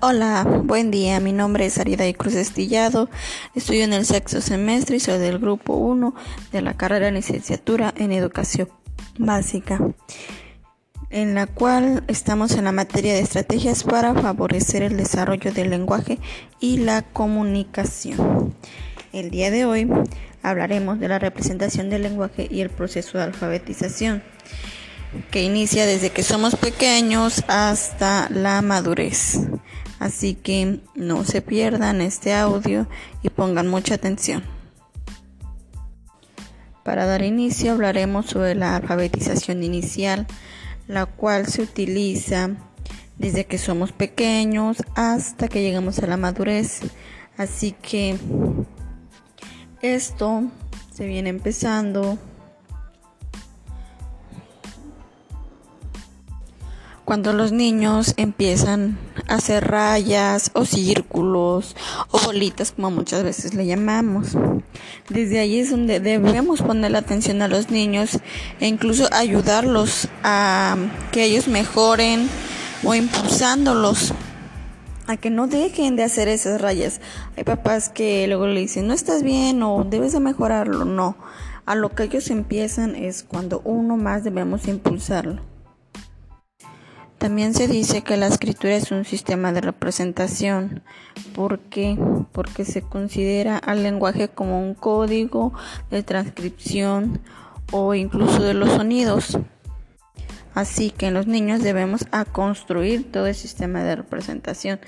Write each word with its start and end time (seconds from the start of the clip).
Hola, 0.00 0.44
buen 0.62 0.92
día. 0.92 1.18
Mi 1.18 1.32
nombre 1.32 1.66
es 1.66 1.76
Arida 1.76 2.06
y 2.06 2.14
Cruz 2.14 2.36
Estillado. 2.36 3.10
Estudio 3.56 3.82
en 3.82 3.92
el 3.92 4.06
sexto 4.06 4.40
semestre 4.40 4.98
y 4.98 5.00
soy 5.00 5.18
del 5.18 5.40
grupo 5.40 5.74
1 5.74 6.14
de 6.52 6.62
la 6.62 6.74
carrera 6.74 7.10
licenciatura 7.10 7.92
en 7.96 8.12
educación 8.12 8.68
básica, 9.18 9.80
en 11.10 11.34
la 11.34 11.48
cual 11.48 12.04
estamos 12.06 12.52
en 12.52 12.66
la 12.66 12.72
materia 12.72 13.12
de 13.12 13.18
estrategias 13.18 13.82
para 13.82 14.14
favorecer 14.14 14.84
el 14.84 14.96
desarrollo 14.96 15.52
del 15.52 15.70
lenguaje 15.70 16.20
y 16.60 16.76
la 16.76 17.02
comunicación. 17.02 18.54
El 19.12 19.30
día 19.30 19.50
de 19.50 19.64
hoy 19.64 19.90
hablaremos 20.44 21.00
de 21.00 21.08
la 21.08 21.18
representación 21.18 21.90
del 21.90 22.04
lenguaje 22.04 22.46
y 22.48 22.60
el 22.60 22.70
proceso 22.70 23.18
de 23.18 23.24
alfabetización 23.24 24.22
que 25.32 25.42
inicia 25.42 25.86
desde 25.86 26.10
que 26.10 26.22
somos 26.22 26.54
pequeños 26.54 27.42
hasta 27.48 28.28
la 28.30 28.62
madurez. 28.62 29.40
Así 29.98 30.34
que 30.34 30.80
no 30.94 31.24
se 31.24 31.42
pierdan 31.42 32.00
este 32.00 32.34
audio 32.34 32.86
y 33.22 33.30
pongan 33.30 33.66
mucha 33.68 33.94
atención. 33.94 34.44
Para 36.84 37.04
dar 37.04 37.22
inicio 37.22 37.72
hablaremos 37.72 38.26
sobre 38.26 38.54
la 38.54 38.76
alfabetización 38.76 39.62
inicial, 39.62 40.26
la 40.86 41.06
cual 41.06 41.46
se 41.46 41.62
utiliza 41.62 42.50
desde 43.18 43.44
que 43.44 43.58
somos 43.58 43.92
pequeños 43.92 44.78
hasta 44.94 45.48
que 45.48 45.62
llegamos 45.62 45.98
a 45.98 46.06
la 46.06 46.16
madurez. 46.16 46.80
Así 47.36 47.72
que 47.72 48.16
esto 49.82 50.44
se 50.92 51.06
viene 51.06 51.28
empezando 51.28 52.18
cuando 57.08 57.32
los 57.32 57.52
niños 57.52 58.12
empiezan 58.18 58.98
a 59.28 59.36
hacer 59.36 59.66
rayas 59.66 60.50
o 60.52 60.66
círculos 60.66 61.74
o 62.10 62.18
bolitas 62.18 62.72
como 62.72 62.90
muchas 62.90 63.24
veces 63.24 63.54
le 63.54 63.64
llamamos. 63.64 64.36
Desde 65.08 65.38
ahí 65.38 65.58
es 65.58 65.70
donde 65.70 66.00
debemos 66.00 66.60
poner 66.60 66.90
la 66.90 66.98
atención 66.98 67.40
a 67.40 67.48
los 67.48 67.70
niños 67.70 68.18
e 68.60 68.66
incluso 68.66 69.08
ayudarlos 69.10 70.08
a 70.22 70.76
que 71.10 71.24
ellos 71.24 71.48
mejoren 71.48 72.28
o 72.84 72.94
impulsándolos 72.94 74.12
a 75.06 75.16
que 75.16 75.30
no 75.30 75.46
dejen 75.46 75.96
de 75.96 76.04
hacer 76.04 76.28
esas 76.28 76.60
rayas. 76.60 77.00
Hay 77.38 77.44
papás 77.44 77.88
que 77.88 78.26
luego 78.26 78.48
le 78.48 78.60
dicen, 78.60 78.86
no 78.86 78.92
estás 78.92 79.22
bien 79.22 79.62
o 79.62 79.82
debes 79.82 80.12
de 80.12 80.20
mejorarlo. 80.20 80.84
No, 80.84 81.16
a 81.64 81.74
lo 81.74 81.88
que 81.94 82.02
ellos 82.02 82.28
empiezan 82.28 82.94
es 82.94 83.22
cuando 83.22 83.62
uno 83.64 83.96
más 83.96 84.24
debemos 84.24 84.68
impulsarlo. 84.68 85.40
También 87.18 87.52
se 87.52 87.66
dice 87.66 88.02
que 88.02 88.16
la 88.16 88.28
escritura 88.28 88.76
es 88.76 88.92
un 88.92 89.04
sistema 89.04 89.52
de 89.52 89.60
representación. 89.60 90.82
¿Por 91.34 91.58
qué? 91.58 91.98
Porque 92.30 92.64
se 92.64 92.82
considera 92.82 93.58
al 93.58 93.82
lenguaje 93.82 94.28
como 94.28 94.62
un 94.62 94.74
código 94.74 95.52
de 95.90 96.04
transcripción 96.04 97.20
o 97.72 97.94
incluso 97.94 98.40
de 98.40 98.54
los 98.54 98.70
sonidos. 98.70 99.36
Así 100.54 100.90
que 100.90 101.08
en 101.08 101.14
los 101.14 101.26
niños 101.26 101.62
debemos 101.62 102.06
construir 102.32 103.10
todo 103.10 103.26
el 103.26 103.34
sistema 103.34 103.82
de 103.82 103.96
representación, 103.96 104.80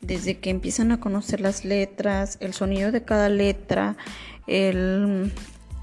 desde 0.00 0.38
que 0.38 0.50
empiezan 0.50 0.92
a 0.92 1.00
conocer 1.00 1.40
las 1.40 1.64
letras, 1.64 2.38
el 2.40 2.54
sonido 2.54 2.92
de 2.92 3.04
cada 3.04 3.28
letra, 3.28 3.96
el 4.46 5.32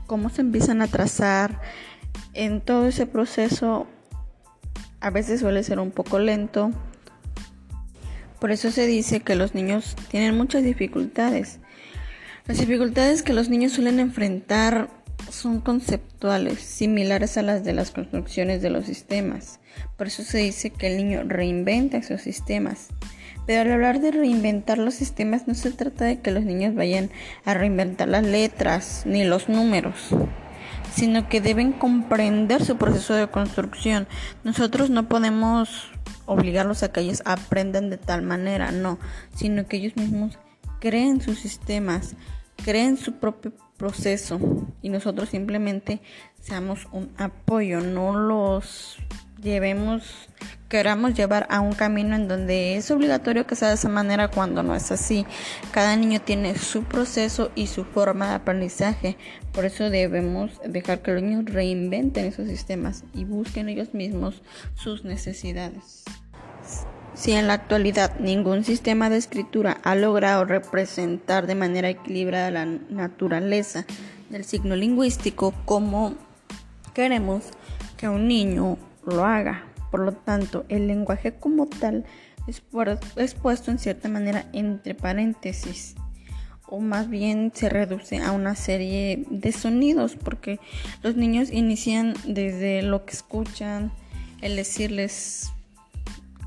cómo 0.08 0.30
se 0.30 0.42
empiezan 0.42 0.82
a 0.82 0.88
trazar. 0.88 1.62
En 2.34 2.62
todo 2.62 2.88
ese 2.88 3.06
proceso 3.06 3.88
a 5.02 5.10
veces 5.10 5.40
suele 5.40 5.64
ser 5.64 5.80
un 5.80 5.92
poco 5.92 6.20
lento. 6.20 6.72
Por 8.40 8.52
eso 8.52 8.72
se 8.72 8.86
dice 8.88 9.20
que 9.22 9.36
los 9.36 9.54
niños 9.54 9.96
tienen 10.10 10.38
muchas 10.38 10.64
dificultades. 10.64 11.60
Las 12.46 12.60
dificultades 12.60 13.22
que 13.22 13.34
los 13.34 13.50
niños 13.50 13.74
suelen 13.74 14.00
enfrentar 14.00 14.90
son 15.30 15.62
conceptuales, 15.62 16.60
similares 16.60 17.38
a 17.38 17.42
las 17.42 17.64
de 17.64 17.74
las 17.74 17.92
construcciones 17.92 18.62
de 18.62 18.70
los 18.70 18.86
sistemas. 18.86 19.60
Por 19.98 20.08
eso 20.08 20.24
se 20.24 20.40
dice 20.40 20.72
que 20.72 20.88
el 20.88 20.98
niño 20.98 21.24
reinventa 21.26 21.98
esos 21.98 22.22
sistemas. 22.22 22.88
Pero 23.46 23.62
al 23.62 23.72
hablar 23.72 24.00
de 24.00 24.12
reinventar 24.12 24.78
los 24.78 24.96
sistemas 24.96 25.48
no 25.48 25.54
se 25.54 25.72
trata 25.72 26.06
de 26.06 26.20
que 26.20 26.32
los 26.32 26.44
niños 26.44 26.76
vayan 26.76 27.10
a 27.46 27.54
reinventar 27.54 28.08
las 28.08 28.24
letras 28.24 29.04
ni 29.06 29.24
los 29.26 29.50
números 29.50 30.14
sino 30.94 31.30
que 31.30 31.42
deben 31.42 31.74
comprender 31.74 32.64
su 32.64 32.78
proceso 32.78 33.14
de 33.14 33.28
construcción. 33.28 34.08
Nosotros 34.44 34.90
no 34.90 35.08
podemos 35.08 35.90
obligarlos 36.26 36.84
a 36.84 36.92
que 36.92 37.02
ellos 37.02 37.22
aprendan 37.26 37.90
de 37.90 37.98
tal 37.98 38.22
manera, 38.22 38.72
no, 38.72 39.00
sino 39.36 39.68
que 39.68 39.78
ellos 39.78 39.96
mismos 39.96 40.38
creen 40.80 41.22
sus 41.22 41.40
sistemas, 41.40 42.16
creen 42.64 42.98
su 42.98 43.14
propio 43.14 43.54
proceso 43.78 44.40
y 44.82 44.90
nosotros 44.90 45.30
simplemente 45.30 46.02
seamos 46.42 46.88
un 46.92 47.12
apoyo, 47.18 47.82
no 47.82 48.14
los 48.14 48.98
llevemos, 49.42 50.04
queramos 50.68 51.14
llevar 51.14 51.48
a 51.50 51.60
un 51.60 51.74
camino 51.74 52.16
en 52.16 52.28
donde 52.28 52.76
es 52.76 52.92
obligatorio 52.92 53.48
que 53.48 53.56
sea 53.56 53.70
de 53.70 53.76
esa 53.76 53.90
manera 53.90 54.30
cuando 54.30 54.64
no 54.64 54.76
es 54.76 54.92
así. 54.92 55.26
Cada 55.72 55.96
niño 55.96 56.22
tiene 56.22 56.58
su 56.58 56.84
proceso 56.84 57.52
y 57.56 57.68
su 57.68 57.86
forma 57.86 58.30
de 58.30 58.36
aprendizaje. 58.36 59.18
Por 59.52 59.66
eso 59.66 59.90
debemos 59.90 60.60
dejar 60.66 61.02
que 61.02 61.12
los 61.12 61.24
niños 61.24 61.46
reinventen 61.46 62.26
esos 62.26 62.48
sistemas 62.48 63.04
y 63.14 63.26
busquen 63.26 63.70
ellos 63.70 63.94
mismos 63.94 64.42
sus 64.76 65.04
necesidades. 65.06 66.04
Si 67.14 67.34
en 67.34 67.48
la 67.48 67.54
actualidad 67.54 68.18
ningún 68.20 68.64
sistema 68.64 69.10
de 69.10 69.18
escritura 69.18 69.78
ha 69.84 69.96
logrado 69.96 70.46
representar 70.46 71.48
de 71.48 71.56
manera 71.56 71.90
equilibrada 71.90 72.52
la 72.52 72.66
naturaleza 72.66 73.86
del 74.30 74.46
signo 74.46 74.76
lingüístico 74.76 75.54
como 75.66 76.14
queremos 76.94 77.44
que 77.98 78.08
un 78.08 78.28
niño 78.28 78.78
lo 79.06 79.26
haga. 79.26 79.66
Por 79.92 80.02
lo 80.02 80.12
tanto, 80.12 80.66
el 80.70 80.88
lenguaje 80.88 81.34
como 81.34 81.68
tal 81.68 82.06
es, 82.48 82.62
es 83.16 83.34
puesto 83.34 83.72
en 83.72 83.80
cierta 83.80 84.08
manera 84.10 84.46
entre 84.54 84.96
paréntesis 84.96 85.96
o 86.70 86.80
más 86.80 87.10
bien 87.10 87.52
se 87.54 87.70
reduce 87.70 88.20
a 88.20 88.32
una 88.32 88.56
serie 88.56 89.26
de 89.30 89.52
sonidos 89.52 90.16
porque 90.16 90.60
los 91.02 91.16
niños 91.16 91.52
inician 91.52 92.14
desde 92.26 92.82
lo 92.82 93.06
que 93.06 93.14
escuchan, 93.14 93.92
el 94.42 94.56
decirles, 94.56 95.52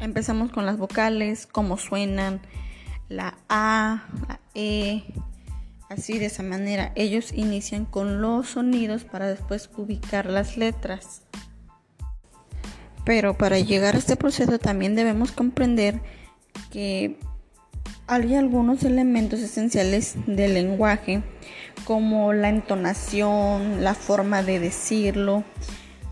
empezamos 0.00 0.50
con 0.50 0.64
las 0.64 0.78
vocales, 0.78 1.46
cómo 1.46 1.76
suenan, 1.76 2.40
la 3.08 3.36
A, 3.48 4.04
la 4.28 4.40
E, 4.54 5.04
así 5.88 6.19
de 6.19 6.26
esa 6.26 6.42
manera. 6.42 6.92
Ellos 6.94 7.32
inician 7.32 7.84
con 7.84 8.22
los 8.22 8.50
sonidos 8.50 9.04
para 9.04 9.26
después 9.26 9.69
ubicar 9.76 10.26
las 10.26 10.56
letras. 10.56 11.22
Pero 13.04 13.34
para 13.34 13.58
llegar 13.58 13.94
a 13.94 13.98
este 13.98 14.16
proceso 14.16 14.58
también 14.58 14.94
debemos 14.94 15.32
comprender 15.32 16.00
que 16.70 17.18
hay 18.06 18.34
algunos 18.34 18.82
elementos 18.84 19.40
esenciales 19.40 20.14
del 20.26 20.54
lenguaje, 20.54 21.22
como 21.84 22.32
la 22.32 22.48
entonación, 22.48 23.82
la 23.82 23.94
forma 23.94 24.42
de 24.42 24.60
decirlo, 24.60 25.44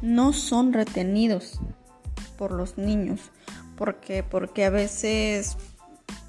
no 0.02 0.32
son 0.32 0.72
retenidos 0.72 1.60
por 2.36 2.52
los 2.52 2.78
niños. 2.78 3.30
¿Por 3.76 3.98
Porque 4.30 4.64
a 4.64 4.70
veces 4.70 5.56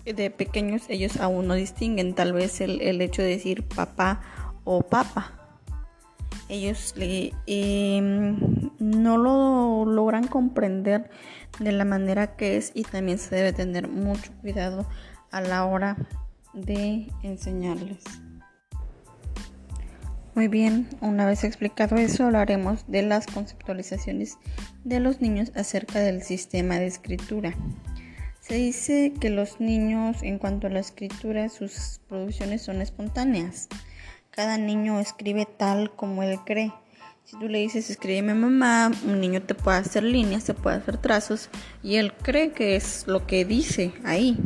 de 0.06 0.30
pequeños 0.30 0.84
ellos 0.90 1.18
aún 1.18 1.48
no 1.48 1.54
distinguen 1.54 2.16
tal 2.16 2.34
vez 2.34 2.62
el, 2.62 2.82
el 2.82 3.02
hecho 3.02 3.22
de 3.22 3.30
decir 3.30 3.64
papá 3.64 4.22
o 4.64 4.82
papa 4.82 5.41
ellos 6.52 6.94
em, 7.48 8.38
no 8.78 9.18
lo 9.18 9.86
logran 9.86 10.28
comprender 10.28 11.10
de 11.60 11.72
la 11.72 11.86
manera 11.86 12.36
que 12.36 12.58
es 12.58 12.72
y 12.76 12.84
también 12.84 13.20
se 13.20 13.34
debe 13.34 13.54
tener 13.54 13.88
mucho 13.88 14.34
cuidado 14.42 14.86
a 15.32 15.40
la 15.40 15.66
hora 15.66 15.96
de 16.54 17.08
enseñarles. 17.24 18.04
Muy 20.36 20.50
bien, 20.50 20.90
una 21.00 21.26
vez 21.26 21.46
explicado 21.46 21.96
eso, 21.96 22.26
hablaremos 22.26 22.84
de 22.88 23.04
las 23.04 23.28
conceptualizaciones 23.28 24.38
de 24.84 25.00
los 25.00 25.22
niños 25.22 25.54
acerca 25.56 26.00
del 26.00 26.22
sistema 26.22 26.76
de 26.76 26.88
escritura. 26.88 27.54
Se 28.42 28.56
dice 28.56 29.14
que 29.22 29.30
los 29.30 29.62
niños, 29.62 30.18
en 30.22 30.38
cuanto 30.38 30.68
a 30.68 30.70
la 30.70 30.80
escritura, 30.80 31.48
sus 31.48 32.02
producciones 32.10 32.62
son 32.62 32.82
espontáneas. 32.82 33.70
Cada 34.32 34.58
niño 34.58 35.00
escribe 35.00 35.46
tal 35.46 35.92
como 35.94 36.24
él 36.24 36.40
cree. 36.46 36.72
Si 37.26 37.38
tú 37.38 37.50
le 37.50 37.60
dices 37.60 37.90
escríbeme 37.90 38.34
mamá, 38.34 38.90
un 39.06 39.20
niño 39.20 39.42
te 39.42 39.56
puede 39.56 39.78
hacer 39.78 40.04
líneas, 40.04 40.46
te 40.46 40.54
puede 40.54 40.78
hacer 40.78 40.98
trazos 40.98 41.50
y 41.84 41.98
él 41.98 42.14
cree 42.14 42.52
que 42.52 42.78
es 42.78 43.08
lo 43.08 43.28
que 43.28 43.44
dice 43.44 43.94
ahí. 44.06 44.38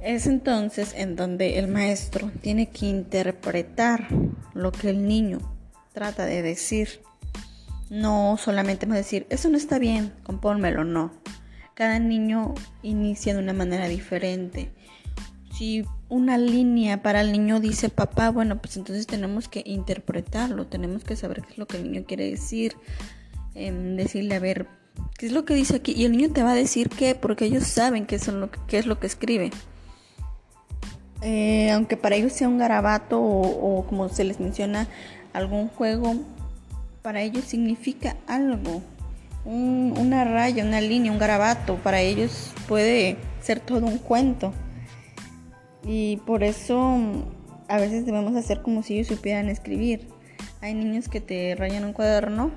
Es 0.00 0.28
entonces 0.28 0.94
en 0.94 1.16
donde 1.16 1.58
el 1.58 1.66
maestro 1.66 2.30
tiene 2.40 2.70
que 2.70 2.86
interpretar 2.86 4.06
lo 4.54 4.70
que 4.70 4.90
el 4.90 5.06
niño 5.08 5.40
trata 5.92 6.24
de 6.24 6.40
decir. 6.42 7.00
No 7.90 8.36
solamente 8.38 8.86
decir, 8.86 9.26
eso 9.30 9.48
no 9.48 9.56
está 9.56 9.78
bien, 9.80 10.12
compónmelo, 10.22 10.84
no. 10.84 11.10
cada 11.74 11.98
niño 11.98 12.54
inicia 12.82 13.34
de 13.34 13.40
una 13.40 13.52
manera 13.52 13.88
diferente. 13.88 14.70
Si 15.58 15.84
una 16.08 16.38
línea 16.38 17.02
para 17.02 17.20
el 17.20 17.32
niño 17.32 17.58
dice 17.58 17.88
papá, 17.88 18.30
bueno, 18.30 18.58
pues 18.58 18.76
entonces 18.76 19.08
tenemos 19.08 19.48
que 19.48 19.64
interpretarlo, 19.66 20.68
tenemos 20.68 21.02
que 21.02 21.16
saber 21.16 21.42
qué 21.42 21.50
es 21.50 21.58
lo 21.58 21.66
que 21.66 21.78
el 21.78 21.90
niño 21.90 22.04
quiere 22.06 22.30
decir, 22.30 22.76
em, 23.56 23.96
decirle, 23.96 24.36
a 24.36 24.38
ver, 24.38 24.68
¿qué 25.18 25.26
es 25.26 25.32
lo 25.32 25.44
que 25.44 25.54
dice 25.54 25.74
aquí? 25.74 25.94
Y 25.96 26.04
el 26.04 26.12
niño 26.12 26.30
te 26.30 26.44
va 26.44 26.52
a 26.52 26.54
decir 26.54 26.88
qué, 26.90 27.16
porque 27.16 27.46
ellos 27.46 27.64
saben 27.64 28.06
qué, 28.06 28.20
son 28.20 28.38
lo 28.38 28.50
qué 28.68 28.78
es 28.78 28.86
lo 28.86 29.00
que 29.00 29.08
escribe. 29.08 29.50
Eh, 31.22 31.72
aunque 31.72 31.96
para 31.96 32.14
ellos 32.14 32.34
sea 32.34 32.46
un 32.46 32.58
garabato 32.58 33.20
o, 33.20 33.84
como 33.88 34.08
se 34.10 34.22
les 34.22 34.38
menciona 34.38 34.86
algún 35.32 35.66
juego, 35.66 36.14
para 37.02 37.20
ellos 37.22 37.42
significa 37.44 38.14
algo. 38.28 38.80
una 39.44 40.22
raya, 40.24 40.62
una 40.62 40.80
línea, 40.80 41.10
un 41.10 41.18
garabato, 41.18 41.74
para 41.82 42.00
ellos 42.00 42.52
puede 42.68 43.16
ser 43.40 43.58
todo 43.58 43.86
un 43.86 43.98
cuento. 43.98 44.52
Y 45.84 46.18
por 46.18 46.42
eso 46.42 46.98
a 47.68 47.78
veces 47.78 48.06
debemos 48.06 48.34
hacer 48.36 48.62
como 48.62 48.82
si 48.82 48.94
ellos 48.94 49.08
supieran 49.08 49.48
escribir. 49.48 50.08
Hay 50.60 50.74
niños 50.74 51.08
que 51.08 51.20
te 51.20 51.54
rayan 51.54 51.84
un 51.84 51.92
cuaderno, 51.92 52.50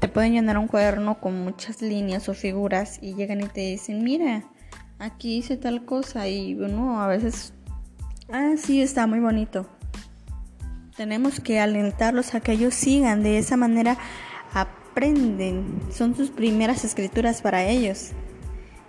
te 0.00 0.08
pueden 0.08 0.32
llenar 0.32 0.58
un 0.58 0.68
cuaderno 0.68 1.20
con 1.20 1.44
muchas 1.44 1.82
líneas 1.82 2.28
o 2.28 2.34
figuras 2.34 2.98
y 3.02 3.14
llegan 3.14 3.40
y 3.40 3.48
te 3.48 3.60
dicen, 3.62 4.04
mira, 4.04 4.44
aquí 4.98 5.38
hice 5.38 5.56
tal 5.56 5.84
cosa 5.84 6.28
y 6.28 6.54
bueno, 6.54 7.00
a 7.00 7.08
veces, 7.08 7.52
ah, 8.30 8.54
sí, 8.56 8.80
está 8.80 9.06
muy 9.06 9.20
bonito. 9.20 9.66
Tenemos 10.96 11.40
que 11.40 11.60
alentarlos 11.60 12.34
a 12.34 12.40
que 12.40 12.52
ellos 12.52 12.74
sigan, 12.74 13.22
de 13.22 13.38
esa 13.38 13.56
manera 13.56 13.98
aprenden, 14.52 15.80
son 15.92 16.16
sus 16.16 16.30
primeras 16.30 16.84
escrituras 16.84 17.42
para 17.42 17.64
ellos. 17.64 18.10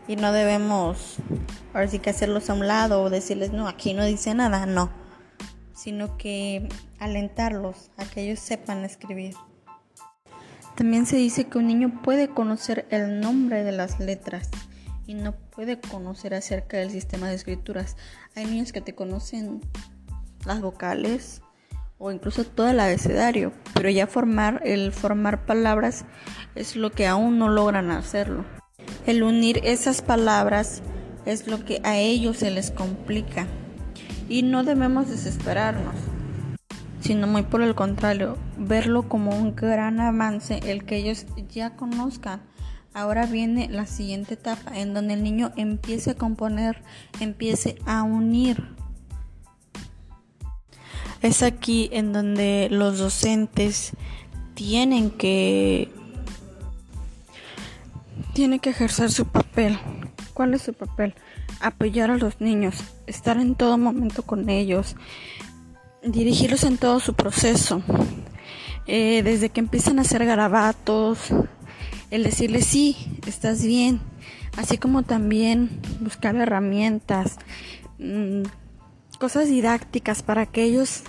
Y 0.10 0.16
no 0.16 0.32
debemos, 0.32 1.18
ahora 1.72 1.88
que 1.88 2.10
hacerlos 2.10 2.50
a 2.50 2.56
un 2.56 2.66
lado 2.66 3.04
o 3.04 3.12
decirles, 3.12 3.52
no, 3.52 3.68
aquí 3.68 3.94
no 3.94 4.04
dice 4.04 4.34
nada, 4.34 4.66
no. 4.66 4.90
Sino 5.76 6.18
que 6.18 6.68
alentarlos 6.98 7.92
a 7.96 8.06
que 8.06 8.24
ellos 8.24 8.40
sepan 8.40 8.84
escribir. 8.86 9.36
También 10.76 11.06
se 11.06 11.18
dice 11.18 11.44
que 11.44 11.60
un 11.60 11.68
niño 11.68 12.02
puede 12.02 12.28
conocer 12.28 12.88
el 12.90 13.20
nombre 13.20 13.64
de 13.64 13.72
las 13.72 14.00
letras 14.00 14.50
y 15.06 15.14
no 15.14 15.34
puede 15.34 15.80
conocer 15.80 16.34
acerca 16.34 16.78
del 16.78 16.90
sistema 16.90 17.30
de 17.30 17.36
escrituras. 17.36 17.96
Hay 18.36 18.46
niños 18.46 18.72
que 18.72 18.82
te 18.82 18.96
conocen 18.96 19.62
las 20.44 20.60
vocales 20.60 21.44
o 22.00 22.12
incluso 22.12 22.46
todo 22.46 22.68
el 22.68 22.80
abecedario, 22.80 23.54
pero 23.76 23.92
ya 23.92 24.08
formar 24.08 24.64
el 24.66 24.92
formar 24.92 25.46
palabras 25.46 26.06
es 26.56 26.76
lo 26.76 26.92
que 26.92 27.06
aún 27.06 27.38
no 27.38 27.48
logran 27.48 27.92
hacerlo. 27.92 28.44
El 29.10 29.24
unir 29.24 29.60
esas 29.64 30.04
palabras 30.04 30.84
es 31.26 31.48
lo 31.48 31.66
que 31.66 31.82
a 31.84 31.98
ellos 31.98 32.38
se 32.38 32.52
les 32.52 32.70
complica 32.70 33.48
y 34.30 34.44
no 34.44 34.64
debemos 34.64 35.10
desesperarnos, 35.10 35.96
sino 37.02 37.26
muy 37.26 37.42
por 37.42 37.64
el 37.64 37.74
contrario, 37.74 38.38
verlo 38.56 39.10
como 39.10 39.36
un 39.36 39.56
gran 39.56 40.00
avance 40.00 40.60
el 40.64 40.86
que 40.86 40.98
ellos 40.98 41.26
ya 41.50 41.76
conozcan 41.76 42.42
Ahora 42.94 43.26
viene 43.26 43.68
la 43.68 43.88
siguiente 43.88 44.36
etapa 44.36 44.78
en 44.78 44.94
donde 44.94 45.16
el 45.16 45.24
niño 45.24 45.54
empiece 45.56 46.12
a 46.12 46.16
componer, 46.16 46.84
empiece 47.20 47.80
a 47.88 48.04
unir. 48.04 48.64
Es 51.24 51.42
aquí 51.42 51.90
en 51.94 52.14
donde 52.14 52.68
los 52.70 53.00
docentes 53.00 53.94
tienen 54.54 55.10
que 55.10 55.92
tienen 58.34 58.60
que 58.60 58.70
ejercer 58.70 59.12
su 59.12 59.26
papel. 59.26 59.78
¿Cuál 60.34 60.54
es 60.54 60.62
su 60.62 60.74
papel? 60.74 61.14
Apoyar 61.60 62.12
a 62.12 62.18
los 62.18 62.40
niños, 62.42 62.76
estar 63.08 63.38
en 63.38 63.56
todo 63.56 63.78
momento 63.78 64.24
con 64.24 64.50
ellos, 64.50 64.96
dirigirlos 66.04 66.64
en 66.64 66.78
todo 66.78 67.00
su 67.00 67.14
proceso. 67.14 67.81
Eh, 68.88 69.22
desde 69.24 69.50
que 69.50 69.60
empiezan 69.60 70.00
a 70.00 70.02
hacer 70.02 70.26
garabatos, 70.26 71.20
el 72.10 72.24
decirle 72.24 72.62
sí, 72.62 72.98
estás 73.28 73.64
bien, 73.64 74.00
así 74.58 74.78
como 74.78 75.04
también 75.04 75.70
buscar 76.00 76.36
herramientas, 76.36 77.38
mm, 78.00 78.44
cosas 79.20 79.48
didácticas 79.48 80.24
para 80.24 80.46
que 80.46 80.64
ellos 80.64 81.04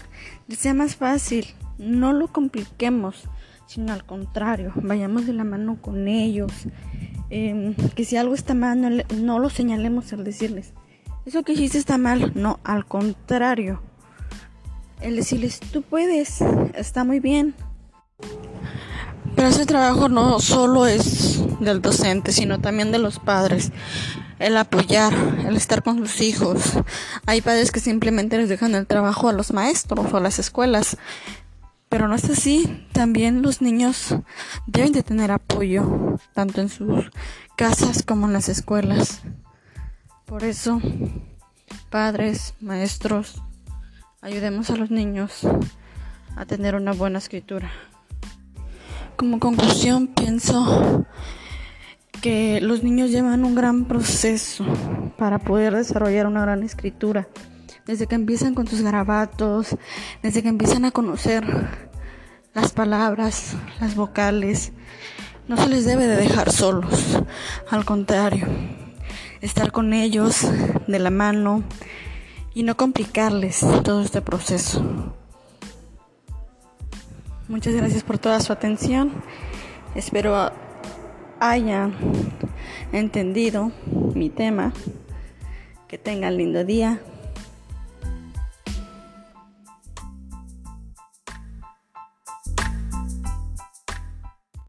les 0.47 0.59
sea 0.59 0.75
más 0.75 0.97
fácil, 0.97 1.47
no 1.79 2.13
lo 2.13 2.29
compliquemos, 2.29 3.25
sino 3.71 3.93
al 3.93 4.05
contrario, 4.05 4.73
vayamos 4.75 5.27
de 5.27 5.33
la 5.33 5.45
mano 5.45 5.79
con 5.81 6.09
ellos, 6.09 6.51
em, 7.31 7.77
que 7.95 8.05
si 8.05 8.17
algo 8.17 8.35
está 8.35 8.53
mal 8.53 8.81
no, 8.81 8.91
no 9.15 9.39
lo 9.39 9.49
señalemos 9.49 10.13
al 10.13 10.25
decirles, 10.25 10.73
eso 11.25 11.45
que 11.45 11.53
hiciste 11.53 11.79
está 11.79 11.97
mal, 11.97 12.33
no, 12.35 12.59
al 12.65 12.85
contrario, 12.85 13.81
el 15.01 15.15
decirles, 15.15 15.61
tú 15.61 15.83
puedes, 15.83 16.41
está 16.75 17.05
muy 17.05 17.21
bien, 17.21 17.55
pero 19.37 19.49
ese 19.49 19.67
trabajo 19.67 20.09
no 20.09 20.41
solo 20.41 20.87
es 20.87 21.41
del 21.61 21.81
docente, 21.81 22.33
sino 22.33 22.61
también 22.61 22.91
de 22.91 22.99
los 22.99 23.21
padres. 23.21 23.71
El 24.39 24.57
apoyar, 24.57 25.15
el 25.47 25.57
estar 25.57 25.83
con 25.83 25.99
sus 25.99 26.21
hijos. 26.21 26.59
Hay 27.27 27.41
padres 27.41 27.71
que 27.71 27.81
simplemente 27.81 28.37
les 28.39 28.49
dejan 28.49 28.75
el 28.75 28.87
trabajo 28.87 29.29
a 29.29 29.33
los 29.33 29.53
maestros 29.53 30.13
o 30.13 30.17
a 30.17 30.21
las 30.21 30.39
escuelas. 30.39 30.97
Pero 31.91 32.07
no 32.09 32.15
es 32.15 32.25
así. 32.31 32.87
También 32.93 33.43
los 33.43 33.61
niños 33.61 34.15
deben 34.67 34.93
de 34.93 35.03
tener 35.03 35.33
apoyo, 35.33 36.17
tanto 36.33 36.63
en 36.63 36.69
sus 36.69 37.11
casas 37.57 38.03
como 38.03 38.27
en 38.27 38.33
las 38.33 38.49
escuelas. 38.49 39.23
Por 40.25 40.45
eso, 40.45 40.81
padres, 41.91 42.55
maestros, 42.61 43.43
ayudemos 44.23 44.71
a 44.71 44.77
los 44.77 44.91
niños 44.93 45.47
a 46.37 46.47
tener 46.47 46.77
una 46.77 46.93
buena 46.93 47.19
escritura. 47.19 47.73
Como 49.17 49.41
conclusión 49.41 50.07
pienso 50.07 51.05
que 52.23 52.61
los 52.61 52.85
niños 52.85 53.11
llevan 53.11 53.45
un 53.45 53.57
gran 53.57 53.87
proceso 53.87 54.65
para 55.19 55.41
poder 55.41 55.75
desarrollar 55.75 56.29
una 56.29 56.43
gran 56.43 56.63
escritura. 56.63 57.27
Desde 57.91 58.07
que 58.07 58.15
empiezan 58.15 58.55
con 58.55 58.69
sus 58.69 58.83
garabatos, 58.83 59.77
desde 60.23 60.45
que 60.45 60.49
empiezan 60.49 60.85
a 60.85 60.93
conocer 60.93 61.45
las 62.55 62.71
palabras, 62.71 63.57
las 63.81 63.97
vocales, 63.97 64.71
no 65.49 65.57
se 65.57 65.69
les 65.69 65.87
debe 65.87 66.07
de 66.07 66.15
dejar 66.15 66.53
solos. 66.53 67.21
Al 67.69 67.85
contrario, 67.85 68.47
estar 69.41 69.73
con 69.73 69.93
ellos 69.93 70.47
de 70.87 71.01
la 71.01 71.11
mano 71.11 71.65
y 72.55 72.63
no 72.63 72.77
complicarles 72.77 73.59
todo 73.83 74.03
este 74.03 74.23
proceso. 74.23 75.13
Muchas 77.49 77.75
gracias 77.75 78.05
por 78.05 78.19
toda 78.19 78.39
su 78.39 78.53
atención. 78.53 79.11
Espero 79.97 80.53
hayan 81.41 81.97
entendido 82.93 83.73
mi 84.15 84.31
tema. 84.31 84.73
Que 85.89 85.99
tengan 85.99 86.37
lindo 86.37 86.65
día. 86.65 87.01